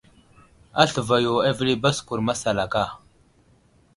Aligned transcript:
Aslva 0.83 1.17
yo 1.25 1.33
avəli 1.49 1.75
baskur 1.83 2.19
masalaka. 2.31 2.85